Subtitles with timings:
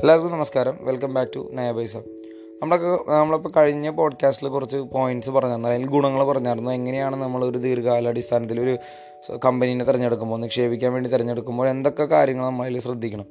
[0.00, 0.78] എല്ലാവർക്കും നമസ്കാരം.
[0.80, 5.68] Welcome back to നയ പൈസ നമ്മളൊക്കെ നമ്മളിപ്പോൾ കഴിഞ്ഞ പോഡ്കാസ്റ്റിൽ കുറച്ച് പോയിന്റ്സ് പറഞ്ഞിരുന്നു.
[5.68, 6.70] അല്ലെങ്കിൽ ഗുണങ്ങൾ പറഞ്ഞിരുന്നു.
[6.70, 8.78] എങ്ങനെയാണ് നമ്മൾ ഒരു ദീർഘകാലാടിസ്ഥാനത്തിൽ ഒരു
[9.44, 13.24] കമ്പനീനെ തിരഞ്ഞെടുക്കുമ്പോൾ നിക്ഷേപിക്കാൻ വേണ്ടി തിരഞ്ഞെടുക്കുമ്പോൾ എന്തൊക്കെ കാര്യങ്ങൾ നമ്മളതിൽ ശ്രദ്ധിക്കണം?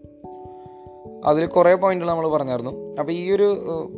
[1.25, 2.95] അതിൽ കുറേ പോയിന്റുകൾ നമ്മൾ പറഞ്ഞായിരുന്നു.
[2.99, 3.47] അപ്പോൾ ഈ ഒരു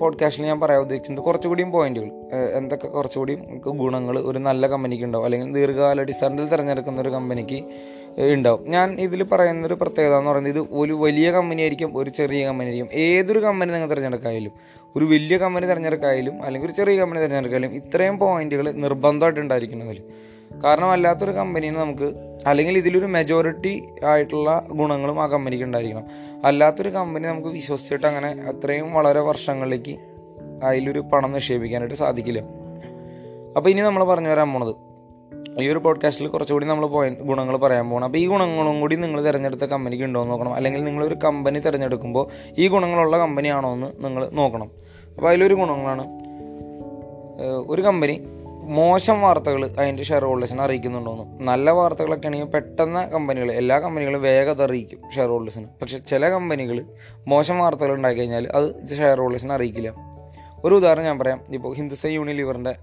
[0.01, 2.09] പോഡ്കാസ്റ്റിൽ ഞാൻ പറയാൻ ഉദ്ദേശിച്ചത് കുറച്ചുകൂടിയും പോയിന്റുകൾ.
[2.57, 5.25] എന്തൊക്കെ കുറച്ചുകൂടിയും ഗുണങ്ങൾ ഒരു നല്ല കമ്പനിക്ക് ഉണ്ടാവും.
[5.25, 7.63] അല്ലെങ്കിൽ ദീർഘകാല അടിസ്ഥാനത്തിൽ തിരഞ്ഞെടുക്കുന്ന ഒരു കമ്പനിക്ക്
[8.33, 8.69] ഉണ്ടാവും.
[8.69, 12.67] ഞാൻ ഇതിൽ പറയുന്ന ഒരു പ്രത്യേകത എന്ന് പറയുന്നത് ഇത് ഒരു വലിയ കമ്പനി ആയിരിക്കും ഒരു ചെറിയ കമ്പനി
[12.67, 12.93] ആയിരിക്കും.
[12.93, 14.51] ഏതൊരു കമ്പനി നിങ്ങൾ തിരഞ്ഞെടുക്കായാലും
[14.95, 19.87] ഒരു വലിയ കമ്പനി തിരഞ്ഞെടുക്കായാലും അല്ലെങ്കിൽ ഒരു ചെറിയ കമ്പനി തിരഞ്ഞെടുക്കായാലും ഇത്രയും പോയിന്റുകൾ നിർബന്ധമായിട്ട് ഉണ്ടായിരിക്കണം
[20.63, 22.13] കാരണം അല്ലാത്തൊരു കമ്പനീനെ നമുക്ക്
[22.47, 26.03] അല്ലെങ്കിൽ ഇതിലൊരു മെജോറിറ്റി ആയിട്ടുള്ള ഗുണങ്ങളും ആ കമ്പനിക്ക് ഉണ്ടായിരിക്കണം.
[26.45, 29.97] അല്ലാത്തൊരു കമ്പനി നമുക്ക് വിശ്വസിച്ചിട്ട് അങ്ങനെ അത്രയും വളരെ വർഷങ്ങളിലേക്ക്
[30.63, 32.41] അതിലൊരു പണം നിക്ഷേപിക്കാനായിട്ട് സാധിക്കില്ല.
[33.57, 34.75] അപ്പോൾ ഇനി നമ്മൾ പറഞ്ഞു വരാൻ പോണത്.
[35.59, 39.61] ഈ ഒരു പോഡ്കാസ്റ്റിൽ കുറച്ചുകൂടി നമ്മൾ പോയിന്റ് ഗുണങ്ങൾ പറയാൻ പോകണം അപ്പോൾ ഈ ഗുണങ്ങളും കൂടി നിങ്ങൾ തിരഞ്ഞെടുത്ത
[39.61, 40.53] കമ്പനിക്ക് ഉണ്ടോ എന്ന് നോക്കണം.
[40.53, 44.71] അല്ലെങ്കിൽ നിങ്ങളൊരു കമ്പനി തിരഞ്ഞെടുക്കുമ്പോൾ ഈ ഗുണങ്ങളുള്ള കമ്പനിയാണോ എന്ന് നിങ്ങൾ നോക്കണം.
[45.15, 46.07] അപ്പോൾ അതിലൊരു ഗുണങ്ങളാണ്.
[47.67, 48.21] ഒരു കമ്പനി
[48.61, 55.01] മോശം വാർത്തകൾ അതിന്റെ ഷെയർ ഹോൾഡേഴ്സിനെ അറിയിക്കുന്നുണ്ടോന്ന് നല്ല വാർത്തകളൊക്കെ ആണെങ്കിൽ പെട്ടെന്ന് കമ്പനികൾ എല്ലാ കമ്പനികളും വേഗത അറിയിക്കും
[55.15, 56.85] ഷെയർ ഹോൾഡേഴ്സിന് പക്ഷെ ചില കമ്പനികൾ
[57.27, 59.93] മോശം വാർത്തകൾ ഉണ്ടാക്കി കഴിഞ്ഞാൽ അത് ഷെയർ ഹോൾഡേഴ്സിനെ അറിയിക്കില്ല.
[60.63, 61.41] ഒരു ഉദാഹരണം ഞാൻ പറയാം.
[61.49, 62.75] ഇപ്പോൾ ഹിന്ദുസ്ഥാൻ യൂണിലിവറിന്റെ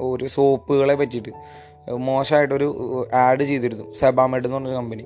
[0.00, 1.28] ഒരു സോപ്പുകളെ പറ്റിയിട്ട്
[1.90, 3.92] മോശമായിട്ടൊരു ആഡ് ചെയ്തിരുന്നു.
[3.92, 5.04] സെബാമെഡ് എന്ന് പറഞ്ഞൊരു കമ്പനി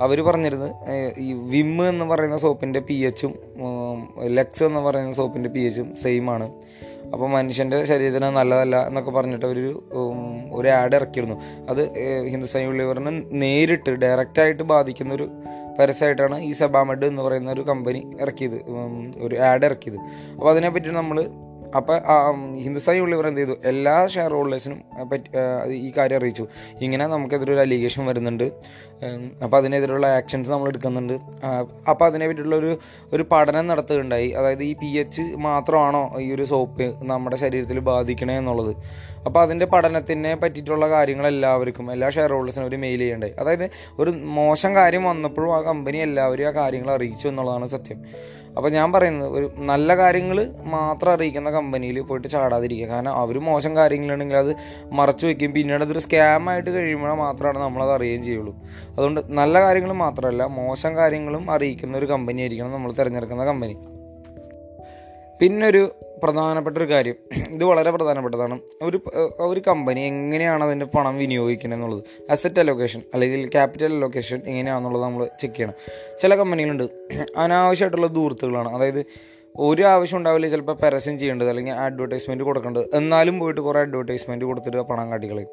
[0.00, 0.74] അവർ പറഞ്ഞിരുന്നത്
[1.18, 3.34] ഈ വിം എന്ന് പറയുന്ന സോപ്പിന്റെ പി എച്ചും
[4.24, 6.52] ലെക്സ് എന്ന് പറയുന്ന സോപ്പിന്റെ പി എച്ചും സെയിം ആണ്.
[7.14, 9.64] അപ്പോൾ മനുഷ്യന്റെ ശരീരത്തിന് നല്ലതല്ല എന്നൊക്കെ പറഞ്ഞിട്ട് ഒരു
[10.52, 11.36] ഒരു ആഡ് ഇറക്കിയിരുന്നു.
[11.68, 11.82] അത്
[12.28, 13.12] ഹിന്ദുസ്ഥാനി ഉള്ളിവറിനെ
[13.44, 15.26] നേരിട്ട് ഡയറക്റ്റായിട്ട് ബാധിക്കുന്ന ഒരു
[15.78, 18.58] പരസ്യമായിട്ടാണ് ഈ സബാമഡ് എന്ന് പറയുന്ന ഒരു കമ്പനി ഇറക്കിയത്.
[19.26, 19.98] ഒരു ആഡ് ഇറക്കിയത്.
[20.34, 21.18] അപ്പോൾ അതിനെപ്പറ്റി നമ്മൾ
[21.78, 21.96] അപ്പോൾ
[22.64, 23.54] ഹിന്ദുസ്ഥാനി ഉള്ളിവർ എന്ത് ചെയ്തു?
[23.64, 24.78] എല്ലാ ഷെയർ ഹോൾഡേഴ്സിനും
[25.10, 25.28] പറ്റി
[25.86, 26.44] ഈ കാര്യം അറിയിച്ചു.
[26.80, 28.44] ഇങ്ങനെ നമുക്കെതിരെ ഒരു അലിഗേഷൻ വരുന്നുണ്ട്.
[29.44, 31.14] അപ്പോൾ അതിനെതിരെയുള്ള ആക്ഷൻസ് നമ്മൾ എടുക്കുന്നുണ്ട്.
[31.90, 32.78] അപ്പോൾ അതിനെ പറ്റിയിട്ടുള്ള ഒരു
[33.12, 34.28] ഒരു പഠനം നടത്തുകയുണ്ടായി.
[34.30, 38.72] അതായത് ഈ പി എച്ച് മാത്രമാണോ ഈ ഒരു സോപ്പ് നമ്മുടെ ശരീരത്തിൽ ബാധിക്കണേ എന്നുള്ളത്.
[39.26, 43.34] അപ്പോൾ അതിന്റെ പഠനത്തിനെ പറ്റിയിട്ടുള്ള കാര്യങ്ങൾ എല്ലാവർക്കും എല്ലാ ഷെയർ ഹോൾഡേഴ്സിനും ഒരു മെയിൽ ചെയ്യണ്ടായി.
[43.38, 43.66] അതായത്
[43.98, 48.00] ഒരു മോശം കാര്യം വന്നപ്പോഴും ആ കമ്പനി എല്ലാവരും ആ കാര്യങ്ങൾ അറിയിച്ചു എന്നുള്ളതാണ് സത്യം.
[48.56, 50.38] അപ്പോൾ ഞാൻ പറയുന്നത് ഒരു നല്ല കാര്യങ്ങൾ
[50.74, 52.88] മാത്രം അറിയിക്കുന്ന കമ്പനിയിൽ പോയിട്ട് ചാടാതിരിക്കുക.
[52.88, 54.52] കാരണം അവർ മോശം കാര്യങ്ങളുണ്ടെങ്കിൽ അത്
[54.92, 58.54] മറച്ചു വയ്ക്കും പിന്നീട് അതൊരു സ്കാം ആയിട്ട് കഴിയുമ്പോൾ മാത്രമാണ് നമ്മളത് അറിയുകയും ചെയ്യുള്ളൂ.
[58.96, 63.76] അതുകൊണ്ട് നല്ല കാര്യങ്ങൾ മാത്രമല്ല മോശം കാര്യങ്ങളും അറിയിക്കുന്ന ഒരു കമ്പനി ആയിരിക്കണം നമ്മൾ തിരഞ്ഞെടുക്കുന്ന കമ്പനി
[65.40, 67.14] പിന്നെ ഒരു പ്രധാനപ്പെട്ട ഒരു കാര്യം.
[67.48, 68.60] ഇത് വളരെ പ്രധാനപ്പെട്ടതാണ്.
[68.82, 69.00] ഒരു
[69.38, 75.54] ഒരു കമ്പനി എങ്ങനെയാണ് അതിന്റെ പണം വിനിയോഗിക്കുന്നത് എന്നുള്ളത് അസറ്റ് അലൊക്കേഷൻ അല്ലെങ്കിൽ ക്യാപിറ്റൽ അലൊക്കേഷൻ എങ്ങനെയാണെന്നുള്ളത് നമ്മൾ ചെക്ക്
[75.54, 75.72] ചെയ്യണം.
[76.22, 76.82] ചില കമ്പനികളുണ്ട്
[77.36, 78.74] അനാവശ്യമായിട്ടുള്ള ദൂർത്തുകളാണ്.
[78.74, 79.06] അതായത്
[79.56, 82.84] ഒരു ആവശ്യം ഉണ്ടാവില്ല ചിലപ്പോൾ പരസ്യം ചെയ്യേണ്ടത് അല്ലെങ്കിൽ അഡ്വർടൈസ്മെന്റ് കൊടുക്കേണ്ടത്.
[82.94, 85.48] എന്നാലും പോയിട്ട് കുറേ അഡ്വർടൈസ്മെന്റ് കൊടുത്തിട്ട് പണം കാട്ടിക്കളയും.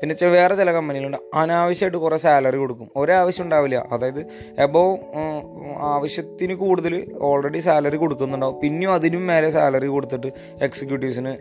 [0.00, 1.16] പിന്നെ വേറെ ചില കമ്പനികളുണ്ട്.
[1.34, 2.90] അനാവശ്യമായിട്ട് കുറേ സാലറി കൊടുക്കും.
[2.96, 3.86] ഒരാവശ്യം ഉണ്ടാവില്ല.
[3.92, 4.26] അതായത്
[4.58, 4.98] എബോ
[5.78, 8.60] ആവശ്യത്തിന് കൂടുതൽ ഓൾറെഡി സാലറി കൊടുക്കുന്നുണ്ടാവും.
[8.60, 10.32] പിന്നെയും അതിനും മേലെ സാലറി കൊടുത്തിട്ട്
[10.62, 11.36] എക്സിക്യൂട്ടീവ്സിന്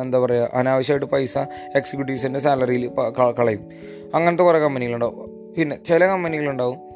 [0.00, 1.38] എന്താ പറയുക അനാവശ്യമായിട്ട് പൈസ
[1.76, 2.90] എക്സിക്യൂട്ടീവ്സിന്റെ സാലറിയിൽ
[3.38, 3.68] കളയും.
[4.14, 5.54] അങ്ങനത്തെ കുറേ കമ്പനികളുണ്ടാവും.
[5.54, 6.89] പിന്നെ ചില കമ്പനികളുണ്ടാവും.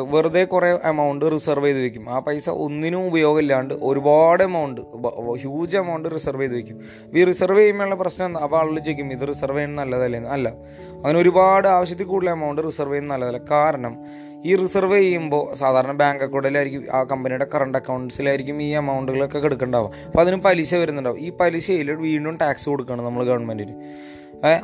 [0.00, 2.10] വെറുതെ കുറേ എമൗണ്ട് റിസർവ് ചെയ്ത് വെക്കും.
[2.10, 4.80] ആ പൈസ ഒന്നിനും ഉപയോഗമില്ലാണ്ട് ഒരുപാട് എമൗണ്ട്
[5.40, 6.80] ഹ്യൂജ് എമൗണ്ട് റിസർവ് ചെയ്ത് വെക്കും.
[7.16, 10.20] ഈ റിസർവ് ചെയ്യുമ്പോഴുള്ള പ്രശ്നം അപ്പോൾ ആളുകൾ ചോദിക്കും ഇത് റിസർവ് ചെയ്യുന്നത് നല്ലതല്ലേ?
[10.20, 10.48] അല്ല.
[10.96, 13.40] അങ്ങനെ ഒരുപാട് ആവശ്യത്തിൽ കൂടുതൽ എമൗണ്ട് റിസർവ് ചെയ്യുന്നത് നല്ലതല്ല.
[13.50, 14.04] കാരണം
[14.44, 20.36] ഈ റിസർവ് ചെയ്യുമ്പോൾ സാധാരണ ബാങ്ക് അക്കൗണ്ടിലായിരിക്കും ആ കമ്പനിയുടെ കറണ്ട് അക്കൗണ്ട്സിലായിരിക്കും ഈ എമൗണ്ടുകളൊക്കെ എടുക്കേണ്ടാവും അപ്പോൾ അതിന്
[20.36, 21.20] പലിശ വരുന്നുണ്ടാവും.
[21.20, 23.74] ഈ പലിശയിൽ വീണ്ടും ടാക്സ് കൊടുക്കണം നമ്മൾ ഗവൺമെന്റിന്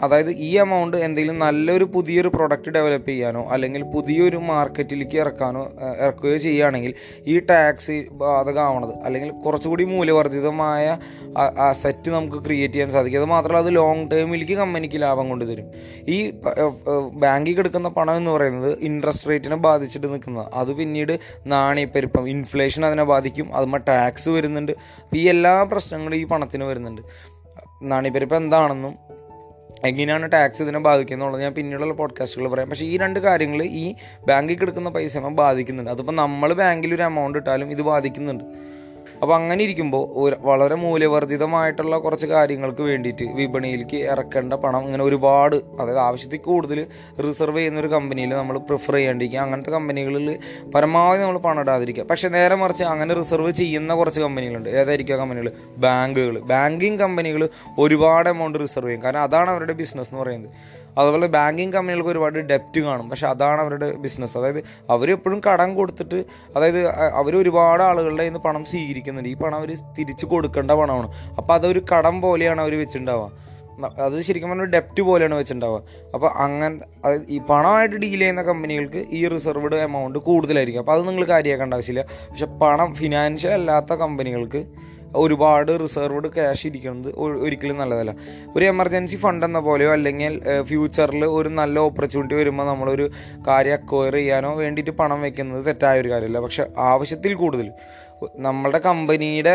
[0.05, 5.63] അതായത് ഈ എമൗണ്ട് എന്തെങ്കിലും നല്ലൊരു പുതിയൊരു പ്രൊഡക്റ്റ് ഡെവലപ്പ് ചെയ്യാനോ അല്ലെങ്കിൽ പുതിയൊരു മാർക്കറ്റിലേക്ക് ഇറക്കാനോ
[6.05, 6.95] ഇറക്കുകയോ ചെയ്യുകയാണെങ്കിൽ
[7.27, 10.97] ഈ ടാക്സ് ബാധകമാവണത് അല്ലെങ്കിൽ കുറച്ചുകൂടി മൂല്യവർദ്ധിതമായ
[11.73, 13.21] സെറ്റ് നമുക്ക് ക്രിയേറ്റ് ചെയ്യാൻ സാധിക്കും.
[13.21, 15.67] അത് മാത്രമല്ല അത് ലോങ് ടേമിലേക്ക് കമ്പനിക്ക് ലാഭം കൊണ്ടുതരും
[16.09, 16.19] ഈ
[17.25, 20.49] ബാങ്കിൽ കിടക്കുന്ന പണം എന്ന് പറയുന്നത് ഇൻട്രസ്റ്റ് റേറ്റിനെ ബാധിച്ചിട്ട് നിൽക്കുന്നത്.
[20.55, 21.15] അത് പിന്നീട്
[21.47, 24.73] നാണയപ്പെരുപ്പം ഇൻഫ്ലേഷൻ അതിനെ ബാധിക്കും അതുമ്പോൾ ടാക്സ് വരുന്നുണ്ട്.
[25.15, 27.03] ഈ എല്ലാ പ്രശ്നങ്ങളും ഈ പണത്തിന് വരുന്നുണ്ട്.
[27.83, 28.93] നാണയപ്പെരുപ്പം എന്താണെന്നും
[29.85, 31.43] എങ്ങനെയാണ് ടാക്സ് ഇതിനെ ബാധിക്കുന്നുള്ളത്?
[31.43, 32.71] ഞാൻ പിന്നീടുള്ള പോഡ്കാസ്റ്റുകൾ പറയാം.
[32.71, 33.95] പക്ഷേ ഈ രണ്ട് കാര്യങ്ങൾ ഈ
[34.29, 35.91] ബാങ്കിൽ കിടക്കുന്ന പൈസ ബാധിക്കുന്നുണ്ട്.
[35.91, 38.74] അതിപ്പോൾ നമ്മൾ ബാങ്കിൽ ഒരു എമൗണ്ട് ഇട്ടാലും ഇത് ബാധിക്കുന്നുണ്ട്.
[39.25, 40.03] അപ്പോൾ അങ്ങനെ ഇരിക്കുമ്പോൾ
[40.41, 46.87] വളരെ മൂല്യവർദ്ധിതമായിട്ടുള്ള കുറച്ച് കാര്യങ്ങൾക്ക് വേണ്ടിയിട്ട് വിപണിയിലേക്ക് ഇറക്കേണ്ട പണം ഇങ്ങനെ ഒരുപാട് അതായത് ആവശ്യത്തിൽ കൂടുതൽ
[47.23, 49.41] റിസർവ് ചെയ്യുന്ന ഒരു കമ്പനിയിൽ നമ്മൾ പ്രിഫർ ചെയ്യേണ്ടിരിക്കുക.
[49.41, 50.39] അങ്ങനത്തെ കമ്പനികളിൽ
[50.75, 52.05] പരമാവധി നമ്മൾ പണം ഇടാതിരിക്കുക.
[52.05, 57.49] പക്ഷേ നേരെ മറിച്ച് അങ്ങനെ റിസർവ് ചെയ്യുന്ന കുറച്ച് കമ്പനികളുണ്ട് ഏതായിരിക്കും കമ്പനികൾ ബാങ്കുകൾ ബാങ്കിങ് കമ്പനികൾ
[57.79, 59.03] ഒരുപാട് എമൗണ്ട് റിസർവ് ചെയ്യും.
[59.03, 60.84] കാരണം അതാണ് അവരുടെ ബിസിനസ് എന്ന് പറയുന്നത്.
[60.99, 63.11] അതുപോലെ ബാങ്കിങ് കമ്പനികൾക്ക് ഒരുപാട് ഡെപ്റ്റ് കാണും.
[63.11, 64.61] പക്ഷെ അതാണ് അവരുടെ ബിസിനസ് അതായത്
[64.91, 66.25] അവർ എപ്പോഴും കടം കൊടുത്തിട്ട്
[66.57, 69.29] അതായത് അവർ ഒരുപാട് ആളുകളുടെ കയ്യിൽ നിന്ന് പണം സ്വീകരിക്കുന്നുണ്ട്.
[69.29, 71.09] ഈ പണം അവർ തിരിച്ചു കൊടുക്കേണ്ട പണമാണ്.
[71.37, 73.55] അപ്പോൾ അതൊരു കടം പോലെയാണ് അവർ വെച്ചിട്ടുണ്ടാവുക.
[74.07, 75.83] അത് ശരിക്കും പറഞ്ഞാൽ ഡെപ്റ്റ് പോലെയാണ് വെച്ചിട്ടുണ്ടാവുക.
[76.15, 76.79] അപ്പോൾ അങ്ങനെ
[77.29, 80.81] ഈ പണമായിട്ട് ഡീൽ ചെയ്യുന്ന കമ്പനികൾക്ക് ഈ റിസർവ്ഡ് എമൗണ്ട് കൂടുതലായിരിക്കും.
[80.81, 82.05] അപ്പോൾ അത് നിങ്ങൾ കാര്യമാക്കേണ്ട ആവശ്യമില്ല.
[82.31, 84.65] പക്ഷെ പണം ഫിനാൻഷ്യൽ അല്ലാത്ത കമ്പനികൾക്ക്
[85.15, 88.15] ഒരുപാട് റിസർവ്ഡ് ക്യാഷ് ഇരിക്കുന്നത് ഒരിക്കലും നല്ലതല്ല.
[88.57, 93.11] ഒരു എമർജൻസി ഫണ്ട് എന്ന പോലെയോ അല്ലെങ്കിൽ ഫ്യൂച്ചറിൽ ഒരു നല്ല ഓപ്പർച്യൂണിറ്റി വരുമ്പോൾ നമ്മളൊരു
[93.49, 96.41] കാര്യം അക്വയർ ചെയ്യാനോ വേണ്ടിയിട്ട് പണം വെക്കുന്നത് തെറ്റായ ഒരു കാര്യമല്ല.
[96.41, 97.73] പക്ഷെ ആവശ്യത്തിൽ കൂടുതൽ.
[98.37, 99.55] നമ്മളുടെ കമ്പനിയുടെ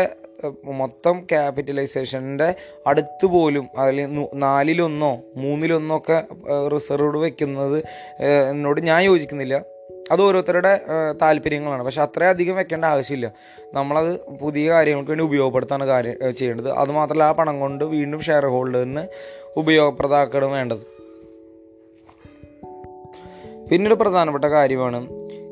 [0.64, 2.54] മൊത്തം ക്യാപിറ്റലൈസേഷന്റെ
[2.86, 3.98] അടുത്ത് പോലും അതിൽ
[4.34, 6.18] നാലിലൊന്നോ മൂന്നിലൊന്നോ ഒക്കെ
[6.74, 7.78] റിസർവ്ഡ് വെക്കുന്നത്
[8.50, 9.56] എന്നോട് ഞാൻ യോജിക്കുന്നില്ല.
[10.10, 10.80] അത് ഓരോരുത്തരുടെ
[11.22, 11.82] താല്പര്യങ്ങളാണ്.
[11.82, 13.32] പക്ഷെ അത്രയധികം വെക്കേണ്ട ആവശ്യമില്ല.
[13.74, 16.70] നമ്മളത് പുതിയ കാര്യങ്ങൾക്ക് വേണ്ടി ഉപയോഗപ്പെടുത്താണ് കാര്യം ചെയ്യേണ്ടത്.
[16.70, 19.02] അതുമാത്രമല്ല ആ പണം കൊണ്ട് വീണ്ടും ഷെയർ ഹോൾഡറിന്
[19.56, 21.00] ഉപയോഗപ്രദമാക്കണം വേണ്ടത്.
[23.68, 25.08] പിന്നീട് പ്രധാനപ്പെട്ട കാര്യമാണ്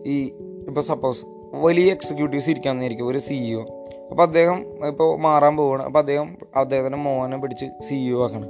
[0.07, 0.33] ഈ
[0.69, 3.63] ഇപ്പോൾ സപ്പോസ് വലിയ എക്സിക്യൂട്ടീവ്സ് ഇരിക്കാമെന്നായിരിക്കും ഒരു സിഇഒ
[4.11, 8.49] അപ്പോൾ അദ്ദേഹം ഇപ്പോൾ മാറാൻ പോവുകയാണ് അപ്പോൾ അദ്ദേഹം അദ്ദേഹത്തിന്റെ മോനെ പിടിച്ച് സിഇഒ ആക്കണം.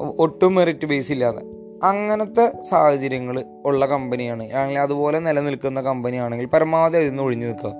[0.00, 1.61] ഒ- ഒട്ടും മെറിറ്റ് ബേസ് ഇല്ലാതെ.
[1.82, 4.42] അങ്ങനത്തെ സാഹചര്യങ്ങൾ ഉള്ള കമ്പനിയാണ്.
[4.52, 7.72] അല്ലെങ്കിൽ അതുപോലെ നിലനിൽക്കുന്ന കമ്പനിയാണെങ്കിൽ പരമാവധി അതിൽ നിന്ന് ഒഴിഞ്ഞു നിൽക്കുക.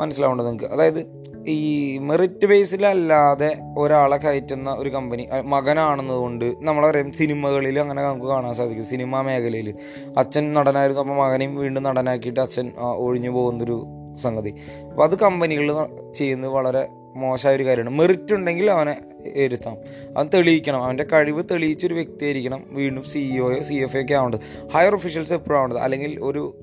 [0.00, 8.02] മനസ്സിലാവേണ്ടത് നിങ്ങൾക്ക് അതായത് ഈ മെറിറ്റ് ബേസിലല്ലാതെ ഒരാളെ കയറ്റുന്ന ഒരു കമ്പനി മകനാണെന്നതുകൊണ്ട് നമ്മൾ പറയും സിനിമകളിൽ അങ്ങനെ
[8.02, 8.84] നമുക്ക് കാണാൻ സാധിക്കും.
[8.84, 9.74] സിനിമാ മേഖലയിൽ
[10.18, 13.86] അച്ഛൻ നടനായിരുന്നു അപ്പോൾ മകനെയും വീണ്ടും നടനാക്കിയിട്ട് അച്ഛൻ ഒഴിഞ്ഞു പോകുന്നൊരു
[14.22, 14.54] സംഗതി.
[14.90, 17.90] അപ്പോൾ അത് കമ്പനികൾ ചെയ്യുന്നത് വളരെ മോശമായ ഒരു കാര്യമാണ്.
[17.90, 19.00] മെറിറ്റ് ഉണ്ടെങ്കിൽ അവനെ
[19.34, 19.76] ഇരുത്താം
[20.16, 20.84] അവൻ തെളിയിക്കണം.
[20.84, 24.40] അവന്റെ കഴിവ് തെളിയിച്ചൊരു വ്യക്തിയായിരിക്കണം വീണ്ടും സിഇഒയോ സി എഫ് ഒക്കെ ആവേണ്ടത്.
[24.74, 26.56] ഹയർ ഒഫീഷ്യൽസ് എപ്പോഴും ആവേണ്ടത് അല്ലെങ്കിൽ ഒരു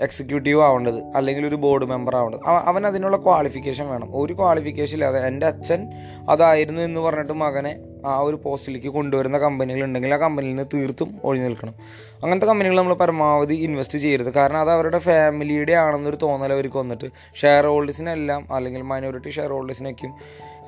[0.00, 2.40] എക്സിക്യൂട്ടീവ് ആവേണ്ടത് അല്ലെങ്കിൽ ഒരു ബോർഡ് മെമ്പർ ആവേണ്ടത്.
[2.46, 4.16] അവൻ അതിനുള്ള ക്വാളിഫിക്കേഷൻ വേണം.
[4.16, 5.88] ഒരു ക്വാളിഫിക്കേഷൻ ഇല്ലാതെ എന്റെ അച്ഛൻ
[6.28, 7.76] അതായിരുന്നു എന്ന് പറഞ്ഞിട്ട് മകനെ
[8.06, 11.74] ആ ഒരു പോസ്റ്റിലേക്ക് കൊണ്ടുവരുന്ന കമ്പനികൾ ഉണ്ടെങ്കിൽ ആ കമ്പനിയിൽ നിന്ന് തീർത്തും ഒഴിഞ്ഞു നിൽക്കണം.
[12.22, 14.34] അങ്ങനത്തെ കമ്പനികൾ നമ്മൾ പരമാവധി ഇൻവെസ്റ്റ് ചെയ്യരുത്.
[14.34, 17.04] കാരണം അത് അവരുടെ ഫാമിലിയുടെ ആണെന്നൊരു തോന്നൽ അവർക്ക് വന്നിട്ട്
[17.40, 20.14] ഷെയർ ഹോൾഡേഴ്സിനെല്ലാം അല്ലെങ്കിൽ മൈനോറിറ്റി ഷെയർ ഹോൾഡേഴ്സിനൊക്കെയും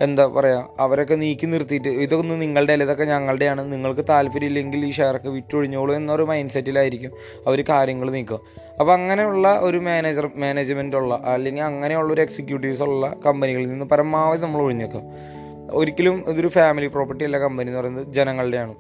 [0.00, 5.94] എന്താ പറയുക അവരൊക്കെ നീക്കി നിർത്തിയിട്ട് ഇതൊന്നും നിങ്ങളുടെ അല്ല ഇതൊക്കെ ഞങ്ങളുടെയാണ് നിങ്ങൾക്ക് താല്പര്യമില്ലെങ്കിൽ ഈ ഷെയറൊക്കെ വിറ്റൊഴിഞ്ഞോളൂ
[5.94, 7.12] എന്നൊരു മൈൻഡ് സെറ്റിലായിരിക്കും
[7.46, 8.40] അവർ കാര്യങ്ങൾ നീക്കുക.
[8.81, 14.61] അപ്പോൾ അങ്ങനെയുള്ള ഒരു മാനേജർ മാനേജ്മെന്റ് ഉള്ള അല്ലെങ്കിൽ അങ്ങനെയുള്ള ഒരു എക്സിക്യൂട്ടീവ്സ് ഉള്ള കമ്പനികളിൽ നിന്ന് പരമാവധി നമ്മൾ
[14.61, 15.02] ഒഴിഞ്ഞേക്കുക.
[15.70, 18.75] ഒരിക്കലും ഇതൊരു ഫാമിലി പ്രോപ്പർട്ടി അല്ല കമ്പനി എന്ന് പറയുന്നത് ജനങ്ങളുടെയാണ്.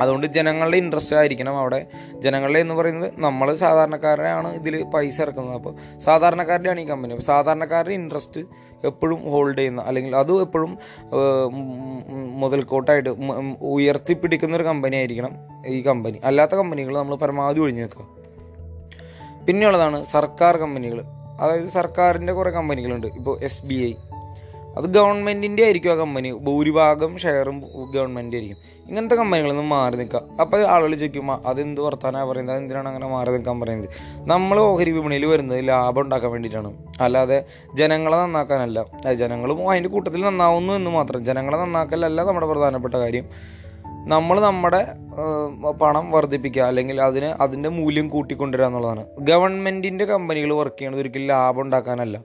[0.00, 1.86] അതുകൊണ്ട് ജനങ്ങളുടെ ഇൻട്രസ്റ്റ് ആയിരിക്കണം അവിടെ.
[2.14, 5.54] ജനങ്ങളുടെ എന്ന് പറയുന്നത് നമ്മൾ സാധാരണക്കാരനാണ് ഇതിൽ പൈസ ഇറക്കുന്നത്.
[5.54, 8.40] അപ്പോൾ സാധാരണക്കാരുടെയാണ് ഈ കമ്പനി അപ്പോൾ സാധാരണക്കാരുടെ ഇൻട്രസ്റ്റ്
[8.84, 10.78] എപ്പോഴും ഹോൾഡ് ചെയ്യുന്ന അല്ലെങ്കിൽ അത് എപ്പോഴും
[12.40, 13.08] മുതൽക്കോട്ടായിട്ട്
[13.60, 15.34] ഉയർത്തിപ്പിടിക്കുന്ന ഒരു കമ്പനി ആയിരിക്കണം
[15.66, 18.27] ഈ കമ്പനി അല്ലാത്ത കമ്പനികൾ നമ്മൾ പരമാവധി ഒഴിഞ്ഞു നിൽക്കുക
[19.48, 21.04] പിന്നെയുള്ളതാണ് സർക്കാർ കമ്പനികൾ
[21.40, 23.06] അതായത് സർക്കാരിന്റെ കുറേ കമ്പനികളുണ്ട്.
[23.06, 23.92] ഇപ്പോൾ എസ് ബി ഐ
[24.78, 26.32] അത് ഗവൺമെന്റിന്റെ ആയിരിക്കും ആ കമ്പനി.
[26.32, 27.64] ഭൂരിഭാഗം ഷെയറും
[27.94, 32.56] ഗവൺമെന്റ് ആയിരിക്കും ഇങ്ങനത്തെ കമ്പനികളിൽ നിന്ന് മാറി നിൽക്കുക അപ്പോൾ ആളുകൾ ചോദിക്കും "ആ, അതെന്ത് വർത്താനാണ് പറയുന്നത്?
[32.56, 33.88] അതെന്തിനാണ് അങ്ങനെ മാറി നിൽക്കാൻ പറയുന്നത്?
[34.28, 36.74] നമ്മൾ ഓഹരി വിപണിയിൽ വരുന്നത് ലാഭം ഉണ്ടാക്കാൻ വേണ്ടിയിട്ടാണ്.
[37.00, 38.84] അല്ലാതെ ജനങ്ങളെ നന്നാക്കാനല്ല.
[39.14, 41.24] ജനങ്ങളും അതിന്റെ കൂട്ടത്തിൽ നന്നാവുന്നു എന്ന് മാത്രം.
[41.24, 43.24] ജനങ്ങളെ നന്നാക്കലല്ല നമ്മുടെ പ്രധാനപ്പെട്ട കാര്യം.
[44.12, 44.80] നമ്മൾ നമ്മുടെ
[45.80, 49.02] പണം വർദ്ധിപ്പിക്കുക അല്ലെങ്കിൽ അതിന് അതിന്റെ മൂല്യം കൂട്ടിക്കൊണ്ടുവരിക എന്നുള്ളതാണ്.
[49.30, 52.18] ഗവൺമെന്റിന്റെ കമ്പനികൾ വർക്ക് ചെയ്യണത് ഒരിക്കലും ലാഭം ഉണ്ടാക്കാനല്ല.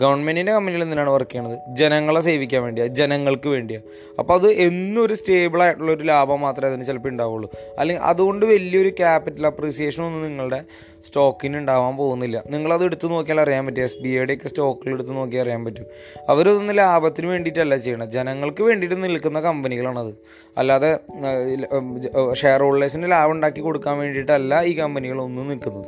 [0.00, 1.76] ഗവൺമെന്റിന്റെ കമ്പനിയിൽ എന്തിനാണ് വർക്ക് ചെയ്യണത്?
[1.76, 3.84] ജനങ്ങളെ സേവിക്കാൻ വേണ്ടിയാണ് ജനങ്ങൾക്ക് വേണ്ടിയാണ്
[4.18, 7.50] അപ്പോൾ അത് എന്നും ഒരു സ്റ്റേബിൾ ആയിട്ടുള്ള ഒരു ലാഭം മാത്രമേ അതിന് ചിലപ്പോൾ ഉണ്ടാവുള്ളൂ.
[7.78, 10.62] അല്ലെങ്കിൽ അതുകൊണ്ട് വലിയൊരു ക്യാപിറ്റൽ അപ്രീസിയേഷൻ ഒന്നും നിങ്ങളുടെ
[11.06, 12.42] സ്റ്റോക്കിന് ഉണ്ടാവാൻ പോകുന്നില്ല.
[12.46, 13.82] നിങ്ങളത് എടുത്ത് നോക്കിയാൽ അറിയാൻ പറ്റും.
[13.82, 15.86] എസ് ബി ഐയുടെ ഒക്കെ സ്റ്റോക്കിൽ എടുത്ത് നോക്കിയാൽ അറിയാൻ പറ്റും.
[16.28, 20.14] അവരൊന്നും ലാഭത്തിന് വേണ്ടിയിട്ടല്ല ചെയ്യണം ജനങ്ങൾക്ക് വേണ്ടിയിട്ട് നിൽക്കുന്ന കമ്പനികളാണത്.
[20.56, 20.98] അല്ലാതെ
[22.32, 25.86] ഷെയർ ഹോൾഡേഴ്സിന് ലാഭം ഉണ്ടാക്കി കൊടുക്കാൻ വേണ്ടിയിട്ടല്ല ഈ കമ്പനികളൊന്നും നിൽക്കുന്നത്.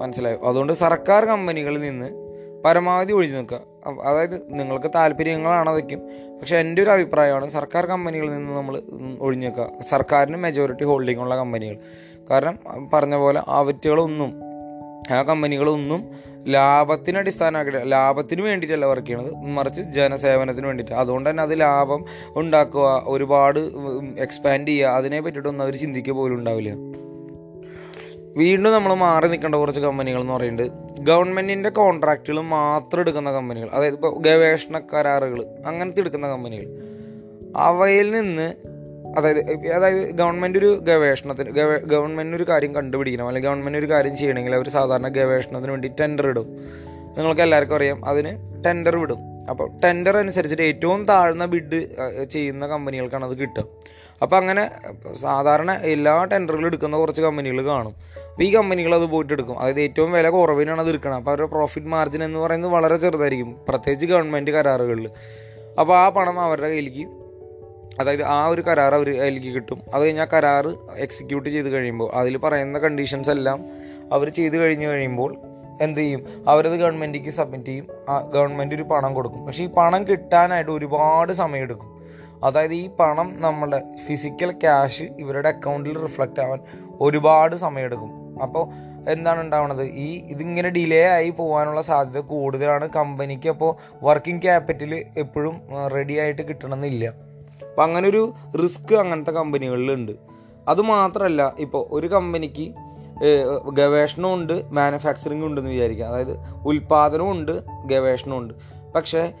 [0.00, 0.38] മനസ്സിലായോ?
[0.44, 2.29] അതുകൊണ്ട് സർക്കാർ കമ്പനികളിൽ നിന്ന്
[2.64, 3.60] പരമാവധി ഒഴിഞ്ഞു നിൽക്കുക.
[4.04, 6.02] അതായത് നിങ്ങൾക്ക് താല്പര്യങ്ങളാണ് അതൊക്കെയും
[6.40, 8.82] പക്ഷെ എന്റെ ഒരു അഭിപ്രായമാണ് സർക്കാർ കമ്പനികളിൽ നിന്ന് നമ്മൾ
[9.20, 9.70] ഒഴിഞ്ഞു നിൽക്കുക.
[9.88, 11.76] സർക്കാരിന് മെജോറിറ്റി ഹോൾഡിംഗ് ഉള്ള കമ്പനികൾ.
[12.30, 12.58] കാരണം
[12.92, 14.50] പറഞ്ഞ പോലെ അവറ്റുകളൊന്നും
[15.12, 16.10] ആ കമ്പനികളൊന്നും
[16.48, 20.94] ലാഭത്തിന് അടിസ്ഥാനമാക്കിയിട്ട് ലാഭത്തിന് വേണ്ടിയിട്ടല്ല വർക്ക് ചെയ്യണത് മറിച്ച് ജനസേവനത്തിന് വേണ്ടിയിട്ട്.
[20.94, 22.04] അതുകൊണ്ട് തന്നെ അത് ലാഭം
[22.36, 23.58] ഉണ്ടാക്കുക ഒരുപാട്
[24.18, 26.72] എക്സ്പാൻഡ് ചെയ്യുക അതിനെ പറ്റിയിട്ടൊന്നും അവർ ചിന്തിക്കുക പോലും ഉണ്ടാവില്ല.
[28.36, 30.70] വീണ്ടും നമ്മൾ മാറി നിൽക്കേണ്ട കുറച്ച് കമ്പനികൾ എന്ന് പറയുന്നത്
[31.00, 36.66] ഗവൺമെന്റിന്റെ കോൺട്രാക്റ്റുകൾ മാത്രം എടുക്കുന്ന കമ്പനികൾ അതായത് ഇപ്പോൾ ഗവേഷണ കരാറുകൾ അങ്ങനത്തെ എടുക്കുന്ന കമ്പനികൾ
[37.56, 38.54] അവയിൽ നിന്ന്
[39.18, 43.28] അതായത് അതായത് ഗവൺമെന്റ് ഒരു ഗവേഷണത്തിന് ഗവ- ഗവൺമെന്റ് ഒരു കാര്യം കണ്ടുപിടിക്കണം.
[43.28, 46.44] അല്ലെങ്കിൽ ഗവൺമെന്റ് ഒരു കാര്യം ചെയ്യണമെങ്കിൽ അവർ സാധാരണ ഗവേഷണത്തിന് വേണ്ടി ടെൻഡർ ഇടും.
[47.16, 49.18] നിങ്ങൾക്ക് എല്ലാവർക്കും അറിയാം അതിന് ടെൻഡർ വിടും.
[49.50, 51.88] അപ്പോൾ ടെൻഡർ അനുസരിച്ചിട്ട് ഏറ്റവും താഴ്ന്ന ബിഡ്
[52.24, 53.64] ചെയ്യുന്ന കമ്പനികൾക്കാണ് അത് കിട്ടുക.
[54.22, 54.70] അപ്പോൾ അങ്ങനെ
[55.20, 57.94] സാധാരണ എല്ലാ ടെൻഡറുകളും എടുക്കുന്ന കുറച്ച് കമ്പനികൾ കാണും.
[58.30, 59.58] അപ്പോൾ ഈ കമ്പനികൾ അത് പോയിട്ട് എടുക്കും.
[59.58, 63.56] അതായത് ഏറ്റവും വില കുറവിനാണ് അത് എടുക്കണം അപ്പോൾ അവരുടെ പ്രോഫിറ്റ് മാർജിൻ എന്ന് പറയുന്നത് വളരെ ചെറുതായിരിക്കും.
[63.68, 65.10] പ്രത്യേകിച്ച് ഗവൺമെന്റ് കരാറുകളിൽ
[65.80, 67.08] അപ്പോൾ ആ പണം അവരുടെ കയ്യിലേക്ക്
[68.00, 69.82] അതായത് ആ ഒരു കരാർ അവർ അതിലേക്ക് കിട്ടും.
[69.94, 73.64] അത് കഴിഞ്ഞാൽ കരാർ എക്സിക്യൂട്ട് ചെയ്ത് കഴിയുമ്പോൾ അതിൽ പറയുന്ന കണ്ടീഷൻസ് എല്ലാം
[74.12, 75.36] അവർ ചെയ്ത് കഴിഞ്ഞ് കഴിയുമ്പോൾ
[75.80, 76.24] എന്ത് ചെയ്യും?
[76.48, 77.86] അവരത് ഗവൺമെന്റിക്ക് സബ്മിറ്റ് ചെയ്യും.
[78.08, 79.46] ആ ഗവൺമെന്റ് ഒരു പണം കൊടുക്കും.
[79.46, 81.99] പക്ഷേ ഈ പണം കിട്ടാനായിട്ട് ഒരുപാട് സമയമെടുക്കും
[82.42, 86.60] അതായത് ഈ പണം നമ്മുടെ ഫിസിക്കൽ ക്യാഷ് ഇവരുടെ അക്കൗണ്ടിൽ റിഫ്ലക്റ്റ് ആവാൻ
[87.00, 88.64] ഒരുപാട് സമയമെടുക്കും അപ്പോൾ
[89.10, 92.88] എന്താണ് ഉണ്ടാവുന്നത് ഈ ഇതിങ്ങനെ ഡിലേ ആയി പോകാനുള്ള സാധ്യത കൂടുതലാണ്.
[92.96, 95.56] കമ്പനിക്ക് അപ്പോൾ വർക്കിംഗ് ക്യാപിറ്റൽ എപ്പോഴും
[95.94, 97.06] റെഡി ആയിട്ട് കിട്ടണമെന്നില്ല.
[97.68, 100.12] അപ്പം അങ്ങനൊരു റിസ്ക് അങ്ങനത്തെ കമ്പനികളിലുണ്ട്
[100.68, 102.66] അതുമാത്രമല്ല ഇപ്പോൾ ഒരു കമ്പനിക്ക്
[103.72, 106.34] ഗവേഷണവും ഉണ്ട് മാനുഫാക്ചറിങ് ഉണ്ടെന്ന് വിചാരിക്കുക അതായത്
[106.66, 107.54] ഉൽപ്പാദനവും ഉണ്ട്
[107.86, 108.54] ഗവേഷണവും ഉണ്ട്.
[108.94, 109.32] പക്ഷേ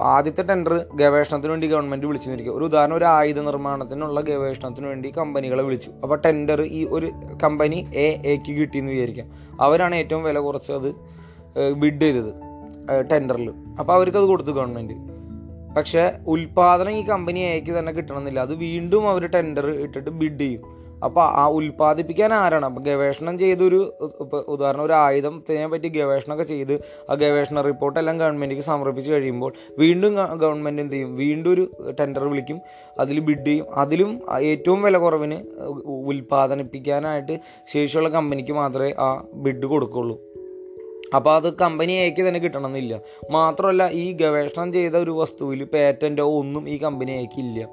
[0.00, 5.90] ആദ്യത്തെ ടെൻഡർ ഗവേഷണത്തിന് വേണ്ടി ഗവൺമെന്റ് വിളിച്ചിരിക്കുക ഒരു ഉദാഹരണം ഒരു ആയുധ നിർമ്മാണത്തിനുള്ള ഗവേഷണത്തിന് വേണ്ടി കമ്പനികളെ വിളിച്ചു.
[6.02, 7.08] അപ്പോൾ ടെൻഡർ ഈ ഒരു
[7.42, 9.26] കമ്പനി എ എക്ക് കിട്ടിയെന്ന് വിചാരിക്കാം.
[9.60, 10.88] അവരാണ് ഏറ്റവും വില കുറച്ച് അത്
[11.82, 12.32] ബിഡ് ചെയ്തത്
[13.10, 13.48] ടെൻഡറിൽ
[13.80, 14.94] അപ്പോൾ അവർക്ക് അത് കൊടുത്തു ഗവൺമെന്റ്
[15.76, 18.40] പക്ഷേ ഉൽപാദനം ഈ കമ്പനി എക്ക് തന്നെ കിട്ടണമെന്നില്ല.
[18.40, 20.62] അത് വീണ്ടും അവർ ടെൻഡർ ഇട്ടിട്ട് ബിഡ് ചെയ്യും.
[21.04, 22.66] അപ്പോൾ ആ ഉൽപ്പാദിപ്പിക്കാൻ ആരാണ്?
[22.66, 23.80] അപ്പോൾ ഗവേഷണം ചെയ്തൊരു
[24.48, 26.74] ഉദാഹരണം ഒരു ആയുധത്തിനെ പറ്റി ഗവേഷണമൊക്കെ ചെയ്ത്
[27.10, 31.16] ആ ഗവേഷണ റിപ്പോർട്ടെല്ലാം ഗവൺമെന്റിക്ക് സമർപ്പിച്ച് കഴിയുമ്പോൾ വീണ്ടും ഗവൺമെന്റ് എന്ത് ചെയ്യും?
[31.16, 31.64] വീണ്ടും ഒരു
[32.00, 32.60] ടെൻഡർ വിളിക്കും.
[33.00, 33.66] അതിൽ ബിഡ് ചെയ്യും.
[33.74, 35.38] അതിലും ഏറ്റവും വില കുറവിന്
[36.08, 37.40] ഉൽപ്പാദനിപ്പിക്കാനായിട്ട്
[37.72, 40.20] ശേഷിയുള്ള കമ്പനിക്ക് മാത്രമേ ആ ബിഡ് കൊടുക്കുള്ളൂ.
[41.14, 43.00] അപ്പോൾ അത് കമ്പനി എക്ക് തന്നെ കിട്ടണമെന്നില്ല.
[43.30, 47.68] മാത്രമല്ല ഈ ഗവേഷണം ചെയ്ത ഒരു വസ്തുവിൽ പേറ്റന്റോ ഒന്നും ഈ കമ്പനി എക്ക് ഇല്ല.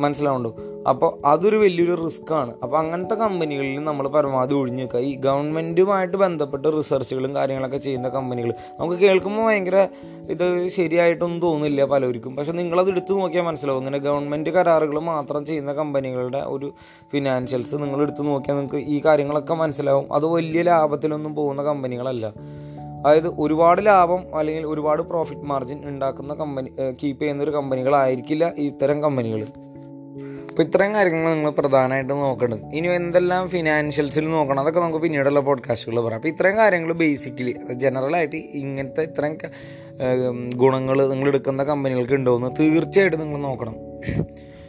[0.00, 0.54] മനസ്സിലാവുണ്ടോ
[0.88, 2.54] അപ്പോൾ അതൊരു വലിയൊരു റിസ്ക് ആണ്.
[2.62, 5.00] അപ്പോൾ അങ്ങനത്തെ കമ്പനികളിൽ നമ്മൾ പരമാവധി ഒഴിഞ്ഞു നിൽക്കുക.
[5.00, 9.88] ഈ ഗവൺമെന്റുമായിട്ട് ബന്ധപ്പെട്ട് റിസർച്ചുകളും കാര്യങ്ങളൊക്കെ ചെയ്യുന്ന കമ്പനികൾ നമുക്ക് കേൾക്കുമ്പോൾ ഭയങ്കര
[10.30, 12.36] ഇത് ശരിയായിട്ടൊന്നും തോന്നില്ല പലർക്കും.
[12.36, 13.80] പക്ഷേ നിങ്ങളത് എടുത്തു നോക്കിയാൽ മനസ്സിലാവും.
[13.80, 16.72] ഇങ്ങനെ ഗവൺമെന്റ് കരാറുകൾ മാത്രം ചെയ്യുന്ന കമ്പനികളുടെ ഒരു
[17.12, 20.12] ഫിനാൻഷ്യൽസ് നിങ്ങൾ എടുത്തു നോക്കിയാൽ നിങ്ങൾക്ക് ഈ കാര്യങ്ങളൊക്കെ മനസ്സിലാവും.
[20.12, 22.26] അത് വലിയ ലാഭത്തിലൊന്നും പോകുന്ന കമ്പനികളല്ല
[23.06, 26.70] അതായത് ഒരുപാട് ലാഭം അല്ലെങ്കിൽ ഒരുപാട് പ്രോഫിറ്റ് മാർജിൻ ഉണ്ടാക്കുന്ന കമ്പനി
[27.02, 29.46] കീപ്പ് ചെയ്യുന്ന ഒരു കമ്പനികളായിരിക്കില്ല ഇത്തരം കമ്പനികൾ
[30.50, 32.58] അപ്പോൾ ഇത്രയും കാര്യങ്ങൾ നിങ്ങൾ പ്രധാനമായിട്ട് നോക്കേണ്ടത്.
[32.74, 36.18] ഇനി എന്തെല്ലാം ഫിനാൻഷ്യൽസിൽ നോക്കണം അതൊക്കെ നമുക്ക് പിന്നീടുള്ള പോഡ്കാസ്റ്റുകൾ പറയാം.
[36.18, 39.38] അപ്പോൾ ഇത്രയും കാര്യങ്ങൾ ബേസിക്കലി ജനറലായിട്ട് ഇങ്ങനത്തെ ഇത്രയും
[40.56, 43.76] ഗുണങ്ങൾ നിങ്ങൾ എടുക്കുന്ന കമ്പനികൾക്ക് ഉണ്ടോ എന്ന് തീർച്ചയായിട്ടും നിങ്ങൾ നോക്കണം.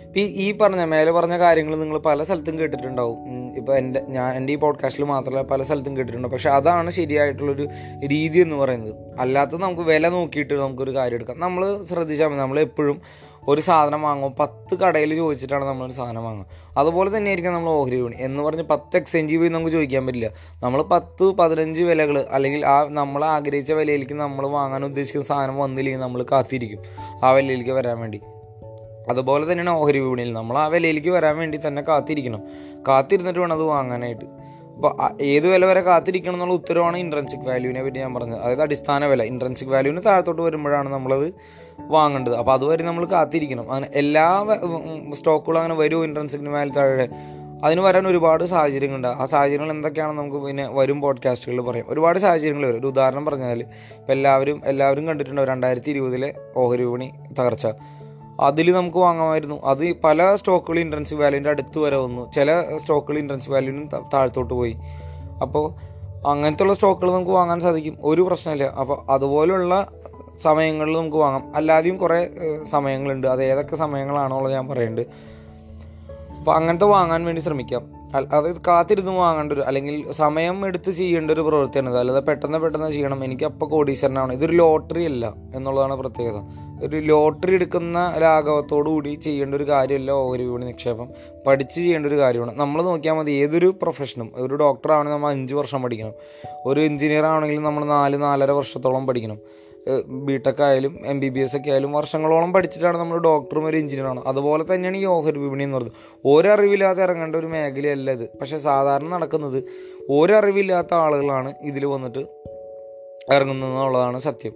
[0.05, 3.17] ഇപ്പം ഈ പറഞ്ഞ മേലെ പറഞ്ഞ കാര്യങ്ങൾ നിങ്ങൾ പല സ്ഥലത്തും കേട്ടിട്ടുണ്ടാവും.
[3.57, 6.31] ഇപ്പോൾ എന്റെ ഞാൻ എന്റെ ഈ പോഡ്കാസ്റ്റിൽ മാത്രമല്ല പല സ്ഥലത്തും കേട്ടിട്ടുണ്ടാവും.
[6.31, 7.67] പക്ഷേ അതാണ് ശരിയായിട്ടുള്ളൊരു
[8.07, 8.95] രീതി എന്ന് പറയുന്നത്.
[9.19, 11.39] അല്ലാത്ത നമുക്ക് വില നോക്കിയിട്ട് നമുക്കൊരു കാര്യം എടുക്കാം.
[11.39, 12.37] നമ്മൾ ശ്രദ്ധിച്ചാൽ മതി.
[12.37, 13.01] നമ്മൾ എപ്പോഴും
[13.47, 16.45] ഒരു സാധനം വാങ്ങുമ്പോൾ പത്ത് കടയിൽ ചോദിച്ചിട്ടാണ് നമ്മളൊരു സാധനം വാങ്ങുക.
[16.77, 18.15] അതുപോലെ തന്നെ ആയിരിക്കും നമ്മൾ ഓഹരി വിപണി.
[18.19, 20.29] എന്ന് പറഞ്ഞ് പത്ത് എക്സ്ചേഞ്ച് പോയി നമുക്ക് ചോദിക്കാൻ പറ്റില്ല.
[20.63, 26.25] നമ്മൾ പത്ത് പതിനഞ്ച് വിലകൾ അല്ലെങ്കിൽ ആ നമ്മൾ ആഗ്രഹിച്ച വിലയിലേക്ക് നമ്മൾ വാങ്ങാൻ ഉദ്ദേശിക്കുന്ന സാധനം വന്നില്ലെങ്കിൽ നമ്മൾ
[26.31, 26.79] കാത്തിരിക്കും
[27.23, 28.21] ആ വിലയിലേക്ക് വരാൻ വേണ്ടി.
[29.09, 30.33] അതുപോലെ തന്നെയാണ് ഓഹരി വിപണിയിൽ.
[30.33, 32.41] നമ്മൾ ആ വിലയിലേക്ക് വരാൻ വേണ്ടി തന്നെ കാത്തിരിക്കണം.
[32.87, 34.25] കാത്തിരുന്നിട്ട് വേണം അത് വാങ്ങാനായിട്ട്.
[34.75, 38.39] അപ്പോൾ ഏത് വില വരെ കാത്തിരിക്കണം എന്നുള്ള ഉത്തരവാണ് ഇൻട്രൻസിക് വാല്യൂവിനെ പറ്റി ഞാൻ പറഞ്ഞത്.
[38.39, 39.23] അതായത് അടിസ്ഥാന വില.
[39.23, 41.33] ഇൻട്രൻസിക് വാല്യൂവിന് താഴത്തോട്ട് വരുമ്പോഴാണ് നമ്മളത്
[41.79, 42.35] വാങ്ങേണ്ടത്.
[42.35, 43.71] അപ്പോൾ അതുവരെ നമ്മൾ കാത്തിരിക്കണം.
[43.71, 44.45] അങ്ങനെ എല്ലാ
[45.13, 47.07] സ്റ്റോക്കുകളും അങ്ങനെ വരുമോ ഇൻട്രൻസിക് വാല്യൂ താഴെ.
[47.63, 49.07] അതിന് വരാൻ ഒരുപാട് സാഹചര്യങ്ങളുണ്ട്.
[49.07, 51.85] ആ സാഹചര്യങ്ങൾ എന്തൊക്കെയാണെന്ന് നമുക്ക് പിന്നെ വരും പോഡ്കാസ്റ്റുകളിൽ പറയാം.
[51.89, 52.79] ഒരുപാട് സാഹചര്യങ്ങൾ വരും.
[52.79, 57.67] ഒരു ഉദാഹരണം പറഞ്ഞാൽ ഇപ്പോൾ എല്ലാവരും എല്ലാവരും കണ്ടിട്ടുണ്ടാവും രണ്ടായിരത്തി ഇരുപതിലെ ഓഹരി വിപണി തകർച്ച.
[58.41, 59.65] അതിൽ നമുക്ക് വാങ്ങാമായിരുന്നു.
[59.65, 62.31] അത് പല സ്റ്റോക്കുകൾ ഇൻട്രൻസ് വാല്യൂന്റെ അടുത്ത് വരെ വന്നു.
[62.31, 64.77] ചില സ്റ്റോക്കുകൾ ഇൻട്രൻസ് വാല്യൂവിനും താഴത്തോട്ട് പോയി.
[65.41, 65.73] അപ്പോൾ
[66.27, 67.97] അങ്ങനത്തെയുള്ള സ്റ്റോക്കുകൾ നമുക്ക് വാങ്ങാൻ സാധിക്കും.
[68.01, 68.63] ഒരു പ്രശ്നമില്ല.
[68.63, 69.87] അപ്പോൾ അതുപോലുള്ള
[70.41, 71.55] സമയങ്ങളിൽ നമുക്ക് വാങ്ങാം.
[71.55, 72.29] അല്ലാതെയും കുറേ
[72.63, 73.27] സമയങ്ങളുണ്ട്.
[73.27, 75.01] അത് ഏതൊക്കെ സമയങ്ങളാണോ ഞാൻ പറയുന്നുണ്ട്
[76.37, 78.00] അപ്പോൾ അങ്ങനത്തെ വാങ്ങാൻ വേണ്ടി ശ്രമിക്കാം.
[78.15, 83.23] അതായത് കാത്തിരുന്ന് വാങ്ങേണ്ട ഒരു അല്ലെങ്കിൽ സമയം എടുത്ത് ചെയ്യേണ്ട ഒരു പ്രവൃത്തിയാണ് അല്ലാതെ പെട്ടെന്ന് പെട്ടെന്ന് ചെയ്യണം.
[83.23, 84.33] എനിക്ക് അപ്പോൾ കോടീശ്വരനാണ്.
[84.33, 86.41] ഇതൊരു ലോട്ടറി അല്ല എന്നുള്ളതാണ് പ്രത്യേകത.
[86.83, 91.09] ഒരു ലോട്ടറി എടുക്കുന്ന ലാഘവത്തോടു കൂടി ചെയ്യേണ്ട ഒരു കാര്യമല്ല ഓഹരി വിപണി നിക്ഷേപം.
[91.47, 92.59] പഠിച്ച് ചെയ്യേണ്ട ഒരു കാര്യമാണ്.
[92.59, 93.31] നമ്മൾ നോക്കിയാൽ മതി.
[93.31, 96.11] ഏതൊരു പ്രൊഫഷനും ഒരു ഡോക്ടർ ആണെങ്കിൽ നമ്മൾ അഞ്ച് വർഷം പഠിക്കണം.
[96.65, 99.37] ഒരു എഞ്ചിനീയർ ആണെങ്കിലും നമ്മൾ നാല് നാലര വർഷത്തോളം പഠിക്കണം.
[100.07, 104.65] ബിടെക് ആയാലും എം ബി ബി എസ് ഒക്കെ ആയാലും വർഷങ്ങളോളം പഠിച്ചിട്ടാണ് നമ്മൾ ഡോക്ടറും ഒരു എഞ്ചിനീയറാണ് അതുപോലെ
[104.73, 106.19] തന്നെയാണ് ഈ ഓഹരി വിപണി എന്ന് പറയുന്നത്.
[106.25, 108.29] ഒരറിവില്ലാതെ ഇറങ്ങേണ്ട ഒരു മേഖലയല്ല ഇത്.
[108.41, 109.63] പക്ഷെ സാധാരണ നടക്കുന്നത്
[110.09, 112.19] ഒരറിവില്ലാത്ത ആളുകളാണ് ഇതിൽ വന്നിട്ട്
[113.33, 114.53] ഇറങ്ങുന്നത് എന്നുള്ളതാണ് സത്യം.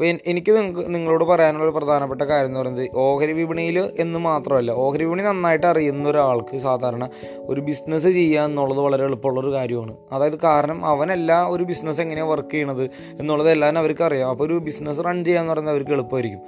[0.00, 5.22] എനിക്ക് നിങ്ങൾക്ക് നിങ്ങളോട് പറയാനുള്ള ഒരു പ്രധാനപ്പെട്ട കാര്യം എന്ന് പറയുന്നത് ഓഹരി വിപണിയിൽ എന്ന് മാത്രമല്ല ഓഹരി വിപണി
[5.22, 7.08] നന്നായിട്ട് അറിയുന്ന ഒരാൾക്ക് സാധാരണ
[7.40, 9.96] ഒരു ബിസിനസ് ചെയ്യുക എന്നുള്ളത് വളരെ എളുപ്പമുള്ളൊരു കാര്യമാണ്.
[10.12, 12.84] അതായത് കാരണം അവനല്ല ഒരു ബിസിനസ് എങ്ങനെയാണ് വർക്ക് ചെയ്യണത്
[13.20, 14.30] എന്നുള്ളത് എല്ലാം അവർക്ക് അറിയാം.
[14.30, 16.40] അപ്പോൾ ഒരു ബിസിനസ് റൺ ചെയ്യുക എന്ന് പറയുന്നത് അവർക്ക് എളുപ്പമായിരിക്കും.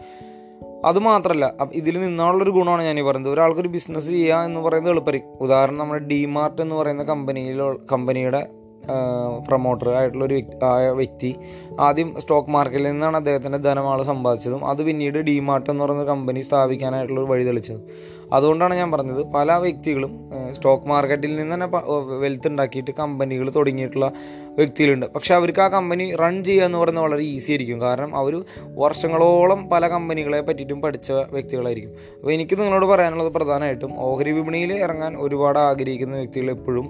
[0.84, 3.32] അത് മാത്രമല്ല ഇതിൽ നിന്നുള്ളൊരു ഗുണമാണ് ഞാൻ പറയുന്നത്.
[3.32, 5.44] ഒരാൾക്കൊരു ബിസിനസ് ചെയ്യുക എന്ന് പറയുന്നത് എളുപ്പമായിരിക്കും.
[5.44, 8.46] ഉദാഹരണം നമ്മുടെ ഡിമാർട്ട് എന്ന് പറയുന്ന കമ്പനിയിലുള്ള കമ്പനിയുടെ
[9.47, 10.35] പ്രൊമോട്ടർ ആയിട്ടുള്ള ഒരു
[10.95, 11.35] വ്യക്തി
[11.81, 17.31] ആദ്യം സ്റ്റോക്ക് മാർക്കറ്റിൽ നിന്നാണ് അദ്ദേഹത്തിന്റെ ധനമാള സമ്പാദിച്ചതും അത് പിന്നീട് ഡിമാർട്ട് എന്ന് പറയുന്ന കമ്പനി സ്ഥാപിക്കാനായിട്ടുള്ള ഒരു
[17.31, 17.81] വഴി തെളിച്ചത്.
[18.33, 20.12] അതുകൊണ്ടാണ് ഞാൻ പറഞ്ഞത് പല വ്യക്തികളും
[20.53, 21.69] സ്റ്റോക്ക് മാർക്കറ്റിൽ നിന്ന് തന്നെ
[22.19, 24.12] വെൽത്ത് ഉണ്ടാക്കിയിട്ട് കമ്പനികൾ തുടങ്ങിയിട്ടുള്ള
[24.57, 25.07] വ്യക്തികളുണ്ട്.
[25.07, 27.81] പക്ഷേ അവർക്ക് ആ കമ്പനി റൺ ചെയ്യുക എന്ന് പറയുന്നത് വളരെ ഈസി ആയിരിക്കും.
[27.81, 28.45] കാരണം അവർ
[28.79, 31.93] വർഷങ്ങളോളം പല കമ്പനികളെ പറ്റിയിട്ടും പഠിച്ച വ്യക്തികളായിരിക്കും.
[32.21, 36.88] അപ്പോൾ എനിക്ക് നിങ്ങളോട് പറയാനുള്ളത് പ്രധാനമായിട്ടും ഓഹരി വിപണിയിൽ ഇറങ്ങാൻ ഒരുപാട് ആഗ്രഹിക്കുന്ന വ്യക്തികൾ എപ്പോഴും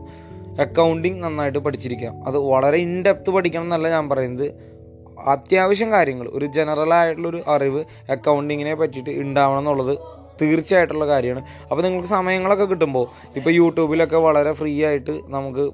[0.61, 4.49] അക്കൗണ്ടിങ് നന്നായിട്ട് പഠിച്ചിരിക്കാം അത് വളരെ ഇൻഡെപ്ത് പഠിക്കണം എന്നല്ല ഞാൻ പറയുന്നത്.
[5.29, 6.27] അത്യാവശ്യം കാര്യങ്ങൾ.
[6.33, 9.99] ഒരു ജനറൽ ആയിട്ടുള്ളൊരു അറിവ് അക്കൗണ്ടിങ്ങിനെ പറ്റിയിട്ട് ഉണ്ടാവണം എന്നുള്ളത്
[10.43, 11.45] തീർച്ചയായിട്ടുള്ള കാര്യമാണ്.
[11.71, 13.07] അപ്പോൾ നിങ്ങൾക്ക് സമയങ്ങളൊക്കെ കിട്ടുമ്പോൾ
[13.37, 15.65] ഇപ്പോൾ യൂട്യൂബിലൊക്കെ വളരെ ഫ്രീ ആയിട്ട് നമുക്ക്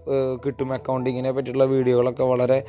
[0.46, 2.64] കിട്ടും അക്കൗണ്ടിങ്ങിനെ പറ്റിയിട്ടുള്ള വീഡിയോകളൊക്കെ വളരെ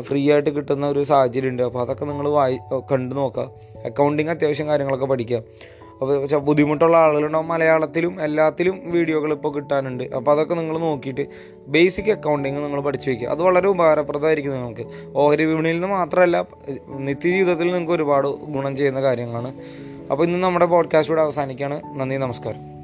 [0.00, 1.62] ഫ്രീ ആയിട്ട് കിട്ടുന്ന ഒരു സാഹചര്യം ഉണ്ട്.
[1.62, 2.58] അപ്പോൾ അതൊക്കെ നിങ്ങൾ വായി
[2.92, 3.50] കണ്ടു നോക്കുക.
[3.84, 5.42] അക്കൗണ്ടിങ് അത്യാവശ്യം കാര്യങ്ങളൊക്കെ പഠിക്കുക.
[6.36, 10.04] ബുദ്ധിമുട്ടുള്ള ആളുകളുണ്ടാവും മലയാളത്തിലും എല്ലാത്തിലും വീഡിയോകൾ ഇപ്പോൾ കിട്ടാനുണ്ട്.
[10.04, 11.26] അപ്പോൾ അതൊക്കെ നിങ്ങൾ നോക്കിയിട്ട്
[11.68, 14.86] ബേസിക് അക്കൗണ്ടിങ് നിങ്ങൾ പഠിച്ചു വയ്ക്കുക അത് വളരെ ഉപകാരപ്രദമായിരിക്കും നിങ്ങൾക്ക്.
[15.16, 16.46] ഓഹരി വിപണിയിൽ നിന്ന് മാത്രമല്ല
[16.88, 19.54] നിത്യജീവിതത്തിൽ നിങ്ങൾക്ക് ഒരുപാട് ഗുണം ചെയ്യുന്ന കാര്യങ്ങളാണ്.
[20.10, 21.82] അപ്പോൾ ഇന്ന് നമ്മുടെ പോഡ്കാസ്റ്റ് ഇവിടെ അവസാനിക്കുകയാണ്.
[22.00, 22.79] നന്ദി നമസ്കാരം.